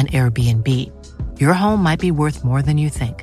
[0.00, 0.68] an Airbnb.
[1.42, 3.16] Your home might be worth more than you think.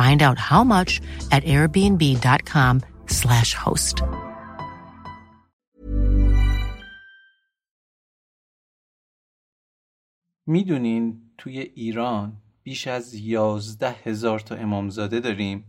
[0.00, 0.90] Find out how much
[1.36, 3.96] at airbnb.com/slash host.
[10.46, 15.64] می‌دونین توی ایران بیش از یازده هزار تا امامزاده داریم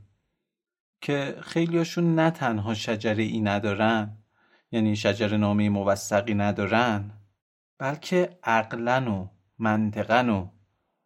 [1.01, 4.17] که خیلیاشون نه تنها شجره ای ندارن
[4.71, 7.11] یعنی شجر نامه موثقی ندارن
[7.77, 9.29] بلکه عقلا و
[9.61, 10.51] منطقا و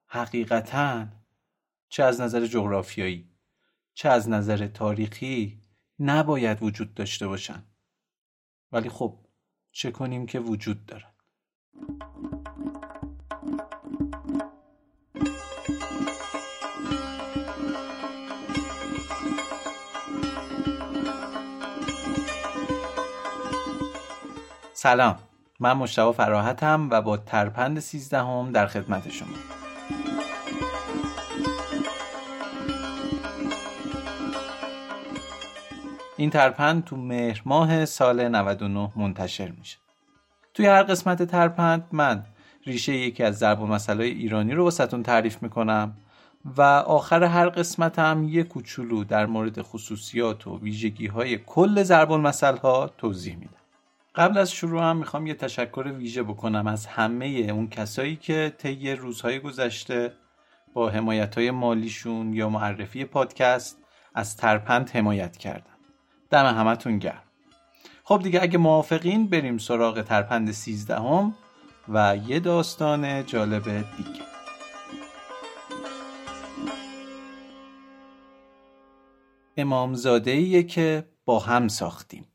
[0.08, 1.08] حقیقتا
[1.89, 3.32] چه از نظر جغرافیایی
[3.93, 5.61] چه از نظر تاریخی
[5.99, 7.64] نباید وجود داشته باشن.
[8.71, 9.20] ولی خب
[9.71, 11.11] چه کنیم که وجود دارن؟
[24.73, 25.35] سلام.
[25.60, 29.36] من مشتبه فراحتم و با ترپند سیزدهم در خدمت شما.
[36.17, 39.77] این ترپند تو مهر ماه سال 99 منتشر میشه.
[40.54, 42.26] توی هر قسمت ترپند من
[42.66, 45.98] ریشه یکی از ضرب و مسئله ایرانی رو واسهتون تعریف می‌کنم
[46.58, 52.11] و آخر هر قسمت هم یه کوچولو در مورد خصوصیات و ویژگی های کل ضرب
[52.11, 53.64] المثل ها توضیح میدم.
[54.17, 58.92] قبل از شروع هم می‌خوام یه تشکر ویژه بکنم از همه اون کسایی که طی
[58.92, 60.14] روزهای گذشته
[60.73, 63.77] با حمایت های مالیشون یا معرفی پادکست
[64.15, 65.75] از ترپند حمایت کردن.
[66.30, 67.23] دم همتون گرم.
[68.04, 71.36] خب دیگه اگه موافقین بریم سراغ ترپند سیزدهم
[71.89, 73.64] و یه داستان جالب
[73.98, 74.25] دیگه.
[79.58, 82.25] امامزاده که با هم ساختیم.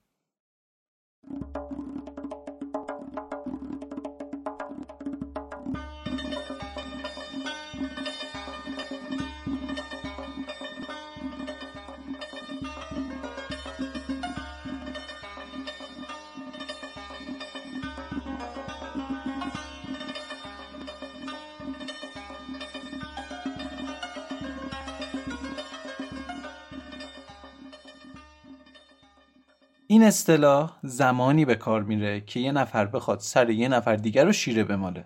[29.90, 34.32] این اصطلاح زمانی به کار میره که یه نفر بخواد سر یه نفر دیگر رو
[34.32, 35.04] شیره بماله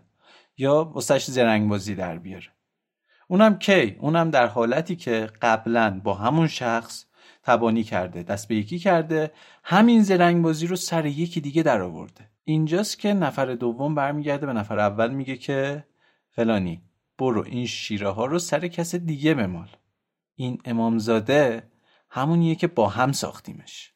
[0.57, 2.47] یا واسش زرنگ بازی در بیاره.
[3.29, 7.05] اونم کی؟ اونم در حالتی که قبلا با همون شخص
[7.43, 9.33] تبانی کرده دست به یکی کرده
[9.65, 12.31] همین زرنگ بازی رو سر یکی دیگه در آورده.
[12.45, 15.85] اینجاست که نفر دوم برمیگرده به نفر اول میگه که
[16.31, 16.83] فلانی
[17.19, 19.69] برو این شیره ها رو سر کس دیگه بمال.
[20.35, 21.71] این امامزاده
[22.11, 23.94] همونیه که با هم ساختیمش.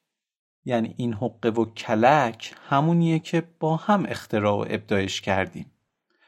[0.69, 5.73] یعنی این حقه و کلک همونیه که با هم اختراع و ابداعش کردیم.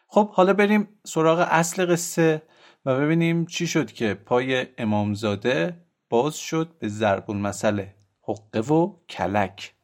[0.08, 2.42] خب حالا بریم سراغ اصل قصه
[2.86, 5.76] و ببینیم چی شد که پای امامزاده
[6.10, 7.84] باز شد به ضرب المثل
[8.22, 9.74] حقه و کلک.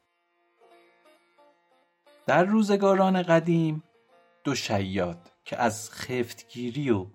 [2.26, 3.82] در روزگاران قدیم
[4.44, 7.06] دو شیاد که از خفتگیری و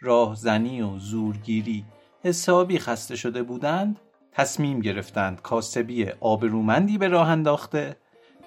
[0.00, 1.84] راهزنی و زورگیری
[2.24, 4.00] حسابی خسته شده بودند
[4.38, 7.96] تصمیم گرفتند کاسبی آبرومندی به راه انداخته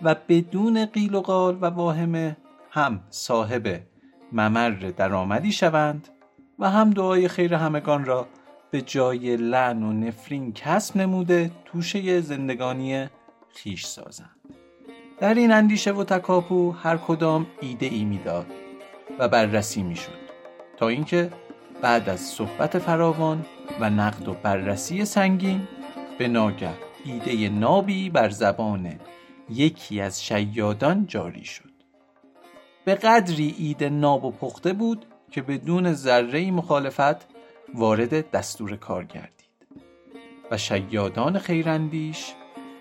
[0.02, 2.38] و بدون قیل و قال و واهمه
[2.70, 3.82] هم صاحب
[4.32, 6.08] ممر درآمدی شوند
[6.60, 8.28] و هم دعای خیر همگان را
[8.72, 13.08] به جای لعن و نفرین کسب نموده توشه زندگانی
[13.50, 14.36] خیش سازند.
[15.20, 18.46] در این اندیشه و تکاپو هر کدام ایده ای می‌داد
[19.20, 20.22] و بررسی می‌شد
[20.78, 21.32] تا اینکه
[21.82, 23.46] بعد از صحبت فراوان
[23.80, 25.68] و نقد و بررسی سنگین
[26.22, 26.74] به ناگه.
[27.06, 29.00] ایده نابی بر زبان
[29.50, 31.72] یکی از شیادان جاری شد.
[32.86, 37.28] به قدری ایده ناب و پخته بود که بدون ذره مخالفت
[37.74, 39.50] وارد دستور کار گردید.
[40.52, 42.34] و شیادان خیراندیش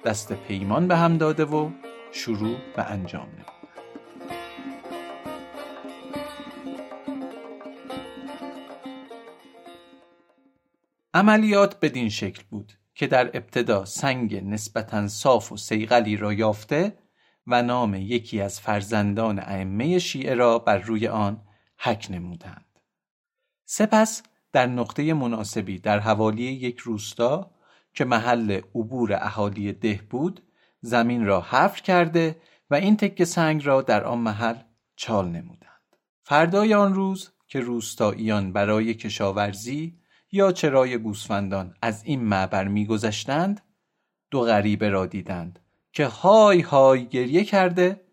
[0.05, 1.71] دست پیمان به هم داده و
[2.13, 3.47] شروع به انجام نمود.
[11.15, 12.80] عملیات بدین شکل بود.
[13.01, 16.99] که در ابتدا سنگ نسبتا صاف و سیغلی را یافته
[17.47, 21.43] و نام یکی از فرزندان ائمه شیعه را بر روی آن
[21.79, 22.81] حک نمودند.
[23.65, 27.51] سپس در نقطه مناسبی در حوالی یک روستا
[27.95, 30.43] که محل عبور اهالی ده بود
[30.81, 34.57] زمین را حفر کرده و این تکه سنگ را در آن محل
[34.97, 35.97] چال نمودند.
[36.23, 40.01] فردای آن روز که روستاییان برای کشاورزی
[40.33, 43.61] یا چرای گوسفندان از این معبر میگذشتند؟
[44.31, 45.59] دو غریبه را دیدند
[45.93, 48.05] که های های گریه کرده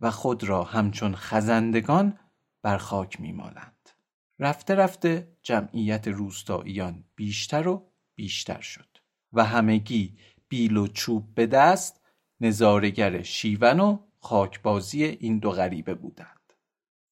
[0.00, 2.18] و خود را همچون خزندگان
[2.62, 3.90] بر خاک میمالند.
[4.38, 8.98] رفته رفته جمعیت روستاییان بیشتر و بیشتر شد
[9.32, 10.18] و همگی
[10.48, 12.00] بیل و چوب به دست
[12.40, 16.52] نظارگر شیون و خاکبازی این دو غریبه بودند.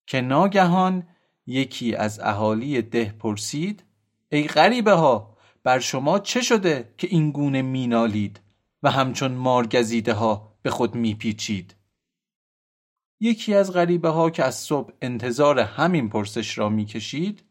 [0.06, 1.08] که ناگهان
[1.46, 3.84] یکی از اهالی ده پرسید
[4.28, 8.40] ای غریبه ها بر شما چه شده که این گونه مینالید
[8.82, 11.74] و همچون مارگزیده ها به خود میپیچید؟
[13.20, 17.44] یکی از غریبه ها که از صبح انتظار همین پرسش را می‌کشید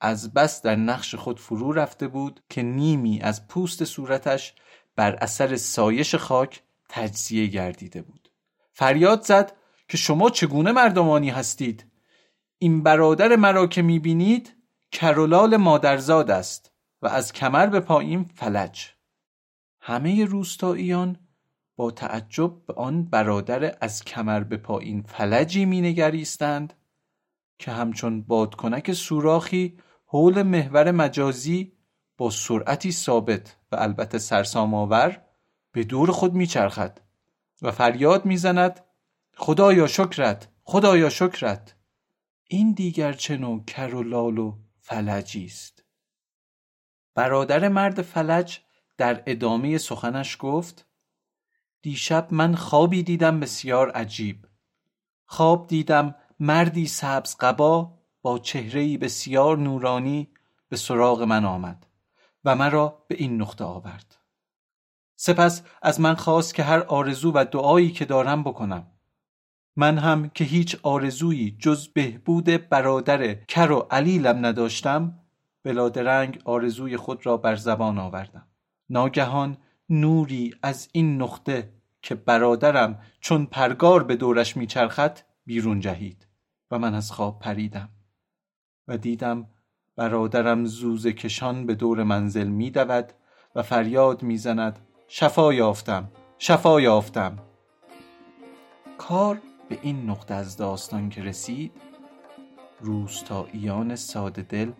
[0.00, 4.54] از بس در نقش خود فرو رفته بود که نیمی از پوست صورتش
[4.96, 8.28] بر اثر سایش خاک تجزیه گردیده بود.
[8.72, 9.56] فریاد زد
[9.88, 11.86] که شما چگونه مردمانی هستید؟
[12.58, 14.55] این برادر مرا که می‌بینید
[14.92, 16.72] کرولال مادرزاد است
[17.02, 18.88] و از کمر به پایین فلج.
[19.80, 21.18] همه روستاییان
[21.76, 26.74] با تعجب به آن برادر از کمر به پایین فلجی مینگریستند
[27.58, 31.72] که همچون بادکنک سوراخی حول محور مجازی
[32.16, 35.22] با سرعتی ثابت و البته سرسام آور
[35.72, 37.00] به دور خود میچرخد
[37.62, 38.80] و فریاد می‌زند
[39.36, 41.74] خدایا شکرت خدایا شکرت.
[42.48, 44.38] این دیگر چه نوع کر و لال
[44.88, 45.84] فلجی است.
[47.14, 48.60] برادر مرد فلج
[48.96, 50.86] در ادامه سخنش گفت
[51.82, 54.46] دیشب من خوابی دیدم بسیار عجیب.
[55.26, 60.30] خواب دیدم مردی سبز قبا با چهرهی بسیار نورانی
[60.68, 61.86] به سراغ من آمد
[62.44, 64.16] و مرا به این نقطه آورد.
[65.16, 68.95] سپس از من خواست که هر آرزو و دعایی که دارم بکنم.
[69.76, 75.18] من هم که هیچ آرزویی جز بهبود برادر کر و علیلم نداشتم
[75.62, 78.46] بلادرنگ آرزوی خود را بر زبان آوردم.
[78.90, 79.56] ناگهان
[79.90, 86.26] نوری از این نقطه که برادرم چون پرگار به دورش میچرخد بیرون جهید
[86.70, 87.88] و من از خواب پریدم
[88.88, 89.46] و دیدم
[89.96, 93.12] برادرم زوز کشان به دور منزل میدود
[93.54, 94.78] و فریاد می‌زند
[95.08, 97.38] شفا یافتم شفا یافتم.
[98.98, 101.72] کار به این نقطه از داستان که رسید
[102.80, 104.70] روستاییان ساده دل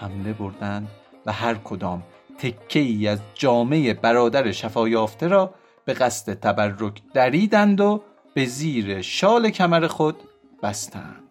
[0.00, 0.88] حمله بردند
[1.26, 2.02] و هر کدام
[2.38, 8.02] تکه ای از جامعه برادر شفا یافته را به قصد تبرک دریدند و
[8.34, 10.16] به زیر شال کمر خود
[10.62, 11.22] بستند.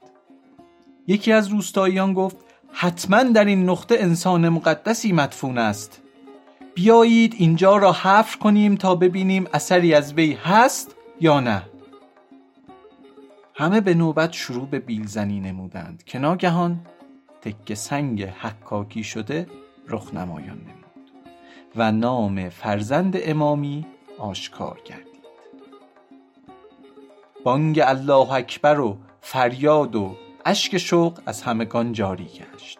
[1.07, 2.38] یکی از روستاییان گفت
[2.72, 6.01] حتما در این نقطه انسان مقدسی مدفون است.
[6.75, 11.62] بیایید اینجا را حفر کنیم تا ببینیم اثری از وی هست یا نه.
[13.55, 16.79] همه به نوبت شروع به بیلزنی نمودند که ناگهان
[17.41, 19.48] تکه سنگ حکاکی شده
[19.88, 21.12] رخ نمایان نمود
[21.75, 23.86] و نام فرزند امامی
[24.17, 25.24] آشکار گردید.
[27.43, 32.79] بانگ الله اکبر و فریاد و اشک شوق از همگان جاری گشت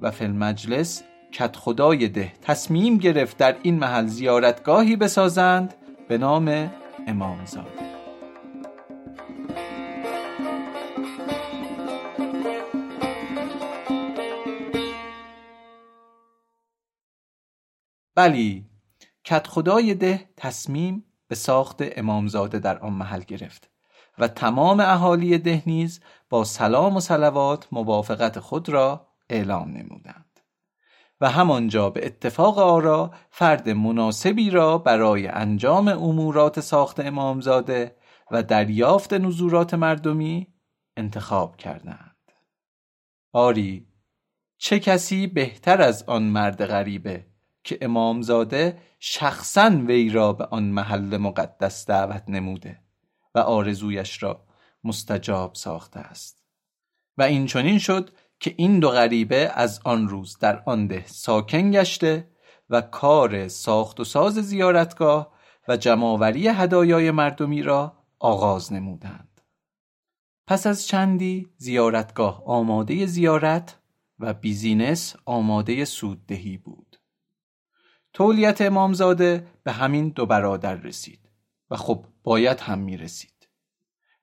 [0.00, 5.74] و فی المجلس کت خدای ده تصمیم گرفت در این محل زیارتگاهی بسازند
[6.08, 6.70] به نام
[7.06, 7.91] امامزاده.
[18.14, 18.66] بلی
[19.24, 23.70] کت خدای ده تصمیم به ساخت امامزاده در آن محل گرفت
[24.18, 30.40] و تمام اهالی ده نیز با سلام و صلوات موافقت خود را اعلام نمودند
[31.20, 37.96] و همانجا به اتفاق آرا فرد مناسبی را برای انجام امورات ساخت امامزاده
[38.30, 40.46] و دریافت نزورات مردمی
[40.96, 42.16] انتخاب کردند.
[43.32, 43.88] آری
[44.58, 47.31] چه کسی بهتر از آن مرد غریبه
[47.64, 52.78] که امامزاده شخصا وی را به آن محل مقدس دعوت نموده
[53.34, 54.44] و آرزویش را
[54.84, 56.42] مستجاب ساخته است.
[57.18, 61.70] و این چنین شد که این دو غریبه از آن روز در آن ده ساکن
[61.70, 62.28] گشته
[62.70, 65.32] و کار ساخت و ساز زیارتگاه
[65.68, 69.40] و جمعآوری هدایای مردمی را آغاز نمودند.
[70.46, 73.78] پس از چندی زیارتگاه آماده زیارت
[74.18, 76.91] و بیزینس آماده سوددهی بود.
[78.12, 81.20] تولیت امامزاده به همین دو برادر رسید
[81.70, 83.48] و خب باید هم می رسید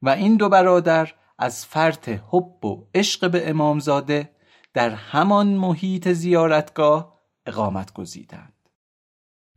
[0.01, 4.29] و این دو برادر از فرط حب و عشق به امامزاده
[4.73, 8.53] در همان محیط زیارتگاه اقامت گزیدند.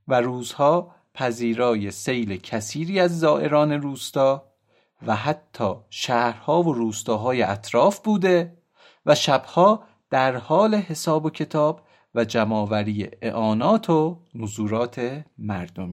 [0.09, 4.53] و روزها پذیرای سیل کثیری از زائران روستا
[5.07, 8.59] و حتی شهرها و روستاهای اطراف بوده
[9.07, 15.92] و شبها در حال حساب و کتاب و جمعآوری اعانات و نزورات مردمی.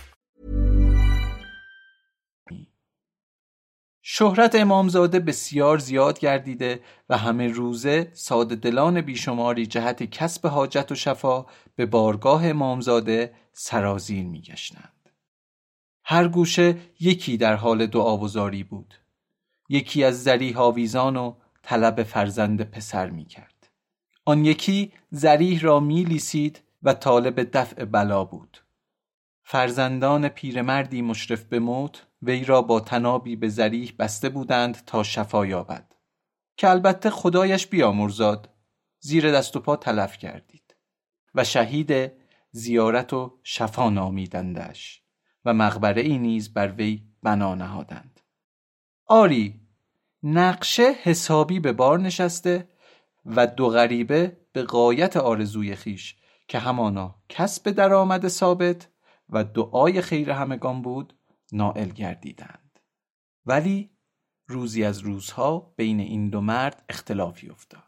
[4.13, 10.95] شهرت امامزاده بسیار زیاد گردیده و همه روزه ساده دلان بیشماری جهت کسب حاجت و
[10.95, 15.09] شفا به بارگاه امامزاده سرازیر می گشنند.
[16.03, 18.93] هر گوشه یکی در حال دعاوزاری بود.
[19.69, 23.69] یکی از زریح آویزان و طلب فرزند پسر می کرد.
[24.25, 28.57] آن یکی زریح را می لیسید و طالب دفع بلا بود.
[29.51, 35.45] فرزندان پیرمردی مشرف به موت وی را با تنابی به زریح بسته بودند تا شفا
[35.45, 35.93] یابد.
[36.57, 38.49] که البته خدایش بیامرزاد
[38.99, 40.75] زیر دست و پا تلف کردید
[41.35, 42.11] و شهید
[42.51, 45.01] زیارت و شفا نامیدندش
[45.45, 48.19] و مقبره ای نیز بر وی بنا نهادند.
[49.05, 49.61] آری
[50.23, 52.69] نقشه حسابی به بار نشسته
[53.25, 56.15] و دو غریبه به قایت آرزوی خیش
[56.47, 58.90] که همانا کسب درآمد ثابت
[59.31, 61.17] و دعای خیر همگان بود
[61.51, 62.79] نائل گردیدند.
[63.45, 63.91] ولی
[64.47, 67.83] روزی از روزها بین این دو مرد اختلافی افتاد.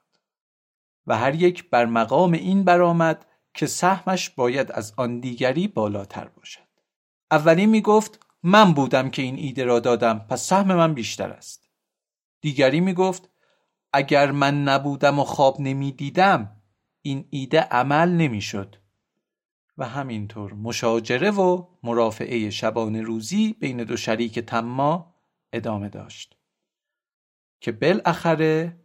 [1.07, 6.67] و هر یک بر مقام این برآمد که سهمش باید از آن دیگری بالاتر باشد.
[7.31, 11.69] اولی می گفت من بودم که این ایده را دادم پس سهم من بیشتر است.
[12.41, 13.29] دیگری می گفت
[13.93, 16.61] اگر من نبودم و خواب نمی دیدم
[17.01, 18.75] این ایده عمل نمی شد
[19.77, 25.13] و همینطور مشاجره و مرافعه شبانه روزی بین دو شریک تما
[25.53, 26.37] ادامه داشت.
[27.61, 28.77] که بالاخره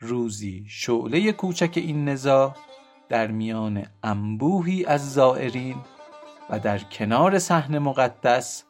[0.00, 2.54] روزی شعله کوچک این نزا
[3.08, 5.76] در میان انبوهی از زائرین
[6.50, 8.64] و در کنار صحن مقدس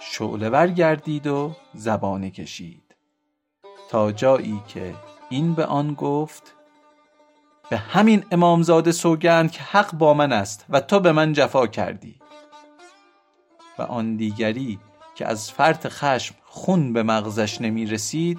[0.00, 2.94] شعله برگردید و زبانه کشید.
[3.90, 4.94] تا جایی که
[5.30, 6.57] این به آن گفت
[7.70, 12.20] به همین امامزاده سوگند که حق با من است و تو به من جفا کردی.
[13.78, 14.78] و آن دیگری
[15.14, 18.38] که از فرط خشم خون به مغزش نمی رسید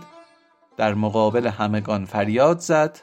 [0.77, 2.99] در مقابل همگان فریاد زد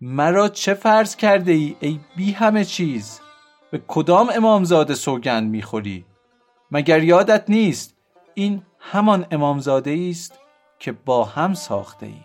[0.00, 3.20] مرا چه فرض کرده ای ای بی همه چیز؟
[3.70, 6.04] به کدام امامزاده سوگند می‌خوری
[6.70, 7.96] مگر یادت نیست
[8.34, 10.38] این همان امامزاده است
[10.78, 12.24] که با هم ساخته ایم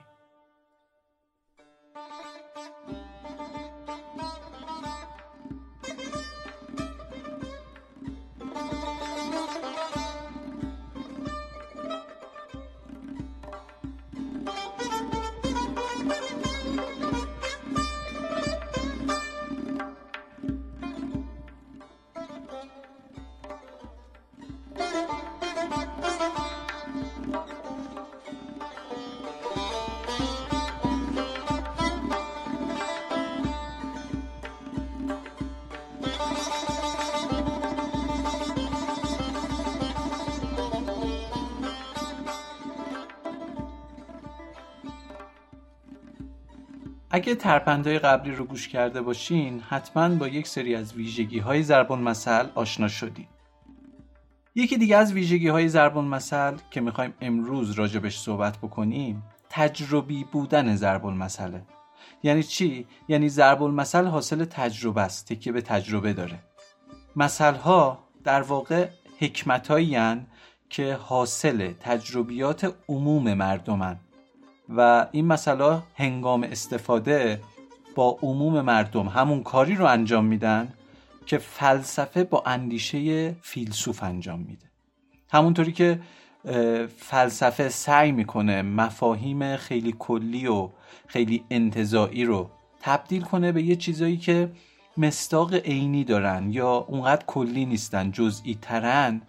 [47.19, 52.01] اگه ترپندهای قبلی رو گوش کرده باشین حتما با یک سری از ویژگی های زربان
[52.01, 53.27] مسل آشنا شدین.
[54.55, 60.75] یکی دیگه از ویژگی های زربان مسل که می‌خوایم امروز راجبش صحبت بکنیم تجربی بودن
[60.75, 61.61] زربان مسئله
[62.23, 66.39] یعنی چی؟ یعنی ضرب المثل حاصل تجربه است که به تجربه داره.
[67.15, 69.71] مثل ها در واقع حکمت
[70.69, 73.99] که حاصل تجربیات عموم مردمن.
[74.69, 77.41] و این مسئله هنگام استفاده
[77.95, 80.73] با عموم مردم همون کاری رو انجام میدن
[81.25, 84.65] که فلسفه با اندیشه فیلسوف انجام میده.
[85.31, 85.99] همونطوری که
[86.97, 90.69] فلسفه سعی می‌کنه مفاهیم خیلی کلی و
[91.07, 92.49] خیلی انتظایی رو
[92.81, 94.51] تبدیل کنه به یه چیزایی که
[94.97, 99.21] مستاق عینی دارن یا اونقدر کلی نیستن جزئی ترن.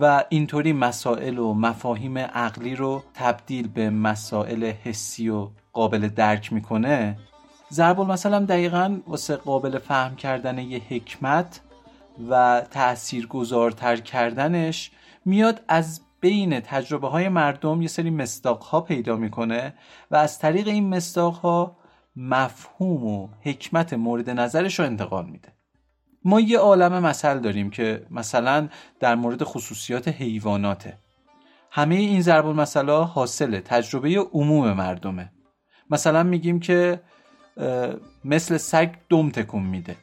[0.00, 7.18] و اینطوری مسائل و مفاهیم عقلی رو تبدیل به مسائل حسی و قابل درک می‌کنه.
[7.72, 11.60] ضرب المثل دقیقا واسه قابل فهم کردن یه حکمت
[12.30, 14.90] و تاثیرگذارتر کردنش
[15.24, 19.74] میاد از بین تجربه های مردم یه سری مستاق ها پیدا می‌کنه
[20.10, 21.76] و از طریق این مستاق ها
[22.16, 25.57] مفهوم و حکمت مورد نظرش رو انتقال میده.
[26.24, 28.68] ما یه عالم مثل داریم که مثلا
[29.00, 30.98] در مورد خصوصیات حیواناته.
[31.70, 35.32] همه این ضرب المثل حاصل تجربه عموم مردمه.
[35.90, 37.00] مثلا میگیم که
[38.24, 39.96] مثل سگ دم تکون میده.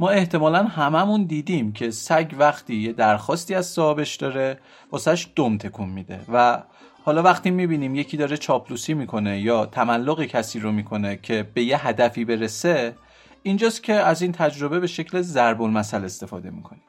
[0.00, 4.58] ما احتمالا هممون دیدیم که سگ وقتی یه درخواستی از صاحبش داره
[4.92, 6.20] واسهش دم تکون میده.
[6.32, 6.62] و
[7.04, 11.86] حالا وقتی می‌بینیم یکی داره چاپلوسی می‌کنه یا تملق کسی رو می‌کنه که به یه
[11.86, 12.94] هدفی برسه
[13.42, 16.82] اینجاست که از این تجربه به شکل ضرب المثل استفاده می‌کنیم.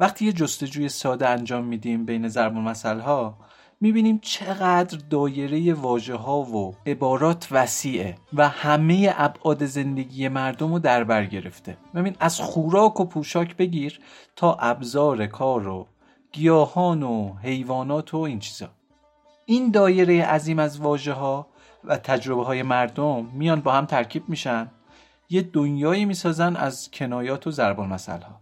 [0.00, 3.38] وقتی یه جستجوی ساده انجام میدیم بین ضرب المثل ها
[3.80, 11.04] می‌بینیم چقدر دایره واژه ها و عبارات وسیعه و همه ابعاد زندگی مردم رو در
[11.04, 11.76] بر گرفته.
[11.94, 14.00] ببین از خوراک و پوشاک بگیر
[14.36, 15.86] تا ابزار کار و
[16.32, 18.68] گیاهان و حیوانات و این چیزا.
[19.46, 21.46] این دایره عظیم از واژه ها
[21.84, 24.70] و تجربه های مردم میان با هم ترکیب میشن.
[25.32, 28.40] یه دنیایی می‌سازن از کنایات و ضرب ها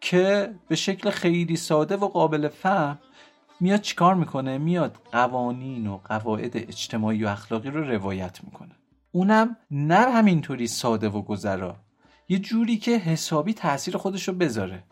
[0.00, 2.98] که به شکل خیلی ساده و قابل فهم
[3.60, 8.74] میاد چیکار می‌کنه؟ میاد قوانین و قواعد اجتماعی و اخلاقی رو روایت می‌کنه.
[9.12, 11.76] اونم نه همینطوری ساده و گذرا.
[12.28, 14.84] یه جوری که حسابی تاثیر خودش رو بذاره.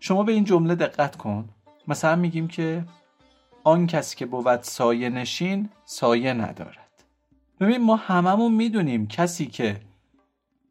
[0.00, 1.48] شما به این جمله دقت کن.
[1.88, 2.84] مثلا میگیم که
[3.64, 7.04] آن کسی که بود سایه نشین سایه ندارد.
[7.60, 9.87] ببین ما هممون می‌دونیم کسی که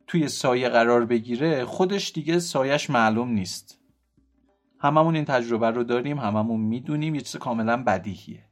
[0.08, 3.80] توی سایه قرار بگیره خودش دیگه سایش معلوم نیست.
[4.80, 8.44] هممون این تجربه رو داریم هممون می‌دونیم یه چیز کاملا بدیهیه.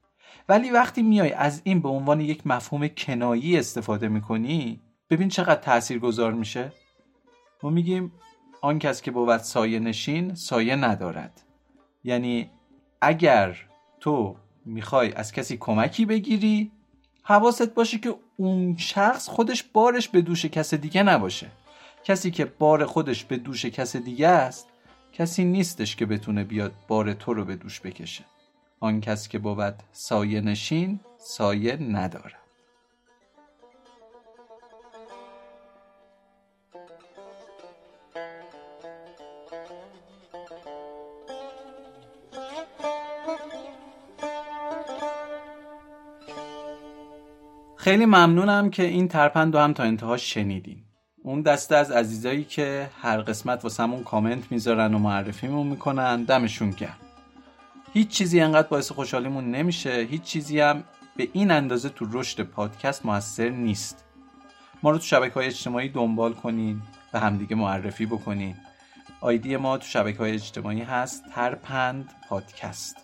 [0.50, 6.00] ولی وقتی میای از این به عنوان یک مفهوم کنایی استفاده می‌کنی ببین چقدر تأثیر
[6.00, 6.72] گذار میشه.
[7.64, 8.12] ما میگیم
[8.62, 11.42] آن کس که بود سایه نشین سایه ندارد.
[12.04, 12.50] یعنی
[13.02, 13.58] اگر
[14.00, 16.72] تو می‌خوای از کسی کمکی بگیری
[17.28, 21.48] حواست باشه که اون شخص خودش بارش به دوش کس دیگه نباشه.
[22.04, 24.68] کسی که بار خودش به دوش کس دیگه است
[25.14, 28.26] کسی نیستش که بتونه بیاد بار تو رو به دوش بکشه.
[28.80, 32.45] آن کس که بود سایه نشین سایه نداره
[47.86, 50.84] خیلی ممنونم که این ترپند رو هم تا انتها شنیدین.
[51.24, 56.98] اون دسته از عزیزایی که هر قسمت واسمون کامنت می‌ذارن و معرفیمون می‌کنن دمشون گرم.
[57.94, 60.84] هیچ چیزی انقدر باعث خوشحالیمون نمیشه هیچ چیزی هم
[61.16, 64.04] به این اندازه تو رشد پادکست موثر نیست.
[64.84, 66.82] ما رو تو شبکه های اجتماعی دنبال کنین
[67.14, 68.56] و همدیگه معرفی بکنین.
[69.22, 72.98] آیدی ما تو شبکه های اجتماعی هست ترپند پادکست.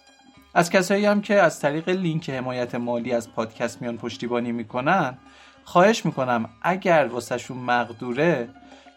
[0.54, 5.18] از کسایی هم که از طریق لینک حمایت مالی از پادکست میان پشتیبانی می‌کنن
[5.64, 8.50] خواهش می‌کنم اگر واسهشون مقدوره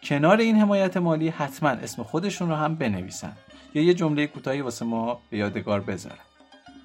[0.02, 3.32] کنار این حمایت مالی حتما اسم خودشون رو هم بنویسن
[3.74, 6.18] یا یه جمله کوتاهی واسه ما به یادگار بذارن.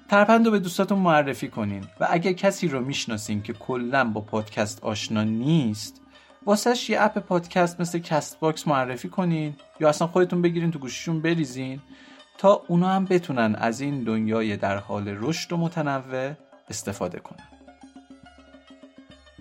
[0.08, 4.84] ترپند رو به دوستاتون معرفی کنین و اگر کسی رو می‌شناسین که کلا با پادکست
[4.84, 6.00] آشنا نیست
[6.46, 11.22] واسهش یه اپ پادکست مثل کست باکس معرفی کنین یا اصلا خودتون بگیرین تو گوشیشون
[11.22, 11.80] بریزین
[12.40, 16.32] تا اونا هم بتونن از این دنیای در حال رشد و متنوع
[16.68, 17.44] استفاده کنن.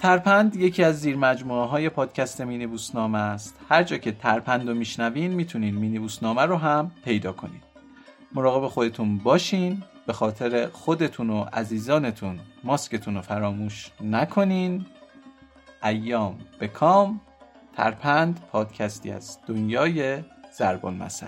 [0.01, 3.55] ترپند یکی از زیر مجموعه های پادکست مینی بوسنامه است.
[3.69, 7.61] هر جا که ترپند رو میشنوین می‌تونین مینی بوسنامه رو هم پیدا کنین.
[8.35, 14.85] مراقب خودتون باشین به خاطر خودتون و عزیزانتون ماسکتون رو فراموش نکنین.
[15.83, 17.21] ایام به کام
[17.75, 20.23] ترپند پادکستی از دنیای
[20.57, 21.27] زربان مثل